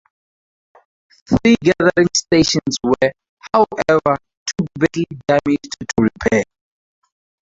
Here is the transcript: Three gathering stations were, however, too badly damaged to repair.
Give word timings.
Three 1.29 1.57
gathering 1.61 2.07
stations 2.15 2.75
were, 2.83 3.11
however, 3.53 4.17
too 4.47 4.65
badly 4.79 5.05
damaged 5.27 5.75
to 5.79 5.85
repair. 6.03 6.43